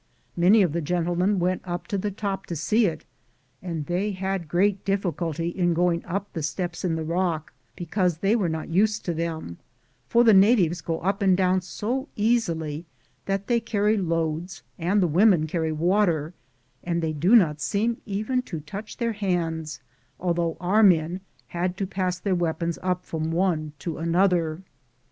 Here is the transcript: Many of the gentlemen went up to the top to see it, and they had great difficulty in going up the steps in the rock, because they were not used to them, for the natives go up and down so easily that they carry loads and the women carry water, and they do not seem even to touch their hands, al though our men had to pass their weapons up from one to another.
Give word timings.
Many 0.35 0.63
of 0.63 0.73
the 0.73 0.81
gentlemen 0.81 1.37
went 1.37 1.61
up 1.63 1.85
to 1.89 1.97
the 1.99 2.09
top 2.09 2.47
to 2.47 2.55
see 2.55 2.87
it, 2.87 3.05
and 3.61 3.85
they 3.85 4.13
had 4.13 4.47
great 4.47 4.83
difficulty 4.83 5.49
in 5.49 5.75
going 5.75 6.03
up 6.05 6.33
the 6.33 6.41
steps 6.41 6.83
in 6.83 6.95
the 6.95 7.03
rock, 7.03 7.53
because 7.75 8.17
they 8.17 8.35
were 8.35 8.49
not 8.49 8.69
used 8.69 9.05
to 9.05 9.13
them, 9.13 9.59
for 10.09 10.23
the 10.23 10.33
natives 10.33 10.81
go 10.81 11.01
up 11.01 11.21
and 11.21 11.37
down 11.37 11.61
so 11.61 12.07
easily 12.15 12.87
that 13.27 13.45
they 13.45 13.59
carry 13.59 13.95
loads 13.95 14.63
and 14.79 15.03
the 15.03 15.07
women 15.07 15.45
carry 15.45 15.71
water, 15.71 16.33
and 16.83 17.03
they 17.03 17.13
do 17.13 17.35
not 17.35 17.61
seem 17.61 18.01
even 18.07 18.41
to 18.41 18.59
touch 18.59 18.97
their 18.97 19.13
hands, 19.13 19.81
al 20.19 20.33
though 20.33 20.57
our 20.59 20.81
men 20.81 21.21
had 21.49 21.77
to 21.77 21.85
pass 21.85 22.17
their 22.17 22.33
weapons 22.33 22.79
up 22.81 23.05
from 23.05 23.29
one 23.31 23.73
to 23.77 23.99
another. 23.99 24.63